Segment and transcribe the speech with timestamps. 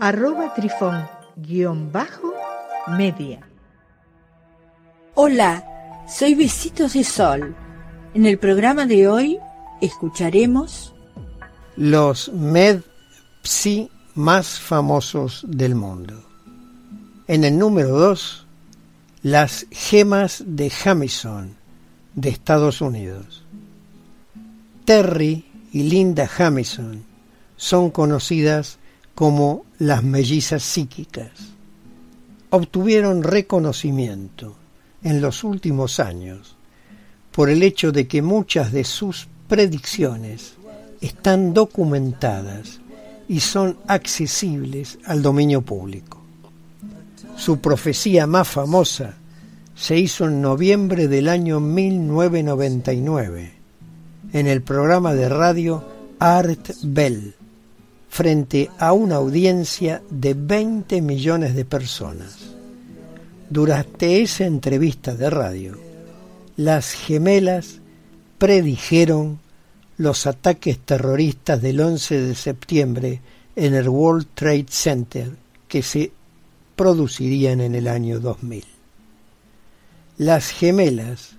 [0.00, 2.32] arroba trifón guion bajo
[2.96, 3.40] media.
[5.14, 5.64] Hola,
[6.08, 7.54] soy Besitos de Sol.
[8.14, 9.38] En el programa de hoy
[9.80, 10.94] escucharemos
[11.76, 16.24] los med-psi más famosos del mundo.
[17.26, 18.46] En el número 2,
[19.22, 21.56] las gemas de Jamison
[22.14, 23.44] de Estados Unidos.
[24.84, 27.04] Terry y Linda Jamison
[27.56, 28.78] son conocidas
[29.18, 31.32] como las mellizas psíquicas.
[32.50, 34.54] Obtuvieron reconocimiento
[35.02, 36.54] en los últimos años
[37.32, 40.54] por el hecho de que muchas de sus predicciones
[41.00, 42.78] están documentadas
[43.26, 46.22] y son accesibles al dominio público.
[47.34, 49.16] Su profecía más famosa
[49.74, 53.52] se hizo en noviembre del año 1999
[54.32, 55.82] en el programa de radio
[56.20, 57.34] Art Bell
[58.08, 62.36] frente a una audiencia de 20 millones de personas.
[63.50, 65.78] Durante esa entrevista de radio,
[66.56, 67.80] las gemelas
[68.38, 69.38] predijeron
[69.96, 73.20] los ataques terroristas del 11 de septiembre
[73.56, 75.32] en el World Trade Center
[75.66, 76.12] que se
[76.76, 78.64] producirían en el año 2000.
[80.18, 81.36] Las gemelas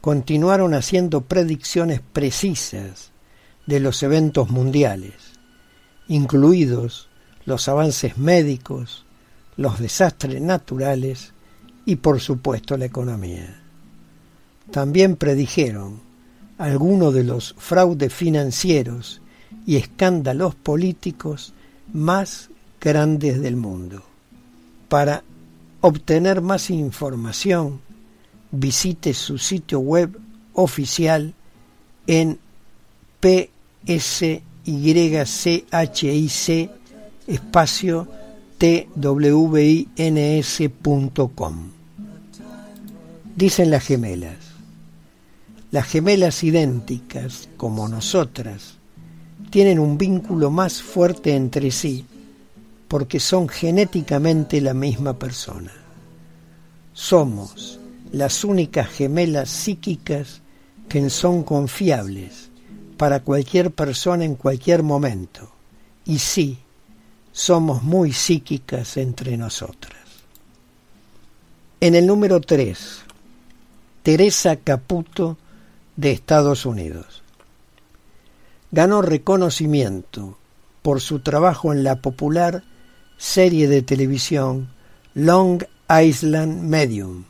[0.00, 3.10] continuaron haciendo predicciones precisas
[3.66, 5.39] de los eventos mundiales
[6.10, 7.08] incluidos
[7.44, 9.04] los avances médicos,
[9.56, 11.32] los desastres naturales
[11.86, 13.62] y por supuesto la economía.
[14.72, 16.00] También predijeron
[16.58, 19.22] algunos de los fraudes financieros
[19.64, 21.54] y escándalos políticos
[21.92, 24.02] más grandes del mundo.
[24.88, 25.22] Para
[25.80, 27.80] obtener más información,
[28.50, 30.18] visite su sitio web
[30.54, 31.34] oficial
[32.08, 32.40] en
[33.20, 34.24] ps
[34.70, 36.70] YCHIC
[37.26, 38.08] espacio
[38.58, 38.90] twins.com.
[43.36, 44.36] Dicen las gemelas.
[45.70, 48.74] Las gemelas idénticas, como nosotras,
[49.50, 52.04] tienen un vínculo más fuerte entre sí
[52.88, 55.72] porque son genéticamente la misma persona.
[56.92, 57.78] Somos
[58.12, 60.42] las únicas gemelas psíquicas
[60.88, 62.49] que son confiables
[63.00, 65.50] para cualquier persona en cualquier momento.
[66.04, 66.58] Y sí,
[67.32, 69.96] somos muy psíquicas entre nosotras.
[71.80, 72.98] En el número 3,
[74.02, 75.38] Teresa Caputo
[75.96, 77.22] de Estados Unidos.
[78.70, 80.36] Ganó reconocimiento
[80.82, 82.64] por su trabajo en la popular
[83.16, 84.68] serie de televisión
[85.14, 87.24] Long Island Medium.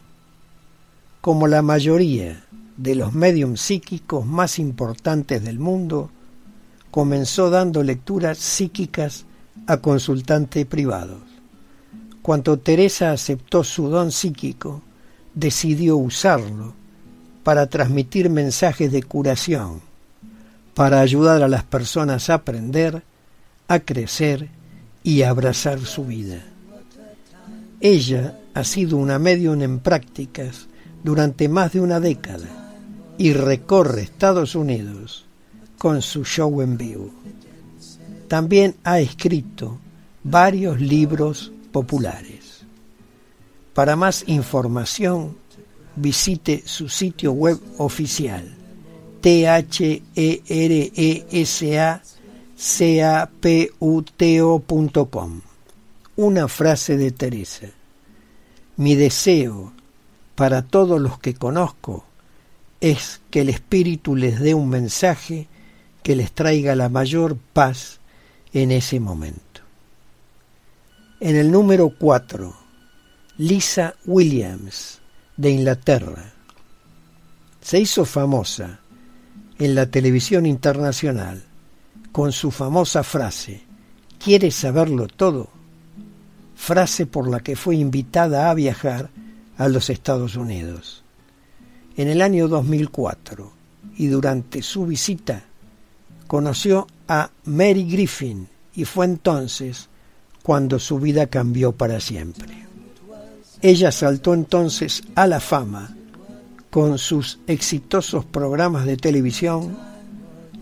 [1.21, 2.45] Como la mayoría
[2.81, 6.11] de los mediums psíquicos más importantes del mundo,
[6.91, 9.27] comenzó dando lecturas psíquicas
[9.67, 11.21] a consultantes privados.
[12.23, 14.81] Cuando Teresa aceptó su don psíquico,
[15.35, 16.73] decidió usarlo
[17.45, 19.83] para transmitir mensajes de curación,
[20.73, 23.03] para ayudar a las personas a aprender,
[23.69, 24.49] a crecer
[25.03, 26.43] y a abrazar su vida.
[27.83, 30.67] Ella ha sido una medium en prácticas
[31.05, 32.60] durante más de una década
[33.21, 35.27] y recorre Estados Unidos
[35.77, 37.11] con su show en vivo.
[38.29, 39.79] También ha escrito
[40.25, 42.63] varios libros populares.
[43.75, 45.37] Para más información,
[45.97, 48.57] visite su sitio web oficial
[49.21, 50.43] t h e
[56.17, 57.67] Una frase de Teresa.
[58.79, 59.75] Mi deseo
[60.35, 62.07] para todos los que conozco
[62.81, 65.49] es que el Espíritu les dé un mensaje
[66.03, 68.01] que les traiga la mayor paz
[68.53, 69.61] en ese momento.
[71.21, 72.57] En el número 4,
[73.37, 74.99] Lisa Williams,
[75.37, 76.33] de Inglaterra,
[77.61, 78.81] se hizo famosa
[79.59, 81.45] en la televisión internacional
[82.13, 83.63] con su famosa frase,
[84.19, 85.51] ¿quieres saberlo todo?
[86.57, 89.11] Frase por la que fue invitada a viajar
[89.59, 91.05] a los Estados Unidos
[92.01, 93.53] en el año 2004
[93.99, 95.45] y durante su visita
[96.27, 99.91] conoció a Mary Griffin y fue entonces
[100.43, 102.67] cuando su vida cambió para siempre.
[103.61, 105.95] Ella saltó entonces a la fama
[106.71, 109.77] con sus exitosos programas de televisión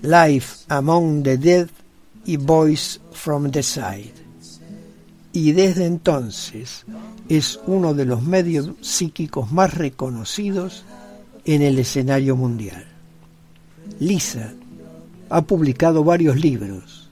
[0.02, 1.68] Life Among the Dead
[2.24, 4.14] y Voice from the Side.
[5.32, 6.84] Y desde entonces
[7.28, 10.82] es uno de los medios psíquicos más reconocidos
[11.54, 12.84] en el escenario mundial.
[14.00, 14.52] Lisa
[15.30, 17.10] ha publicado varios libros,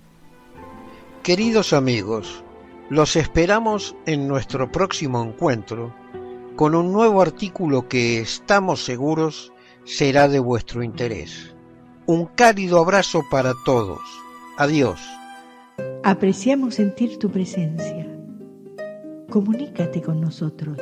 [1.22, 2.42] Queridos amigos,
[2.90, 5.94] los esperamos en nuestro próximo encuentro
[6.58, 9.52] con un nuevo artículo que estamos seguros
[9.84, 11.54] será de vuestro interés.
[12.06, 14.00] Un cálido abrazo para todos.
[14.56, 15.00] Adiós.
[16.02, 18.08] Apreciamos sentir tu presencia.
[19.30, 20.80] Comunícate con nosotros.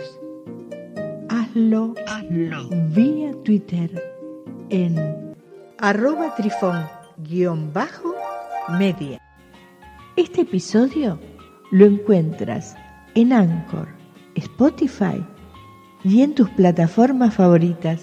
[1.29, 2.71] Hazlo, Hazlo.
[2.95, 4.03] vía Twitter
[4.71, 5.35] en
[5.77, 9.21] arroba trifón-media.
[10.17, 11.21] Este episodio
[11.71, 12.75] lo encuentras
[13.15, 13.89] en Anchor,
[14.37, 15.23] Spotify,
[16.07, 18.01] y en tus plataformas favoritas.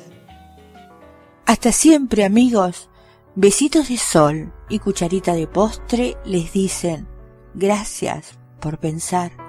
[1.46, 2.90] Hasta siempre amigos.
[3.36, 7.08] Besitos de sol y cucharita de postre les dicen
[7.54, 9.43] gracias por pensar.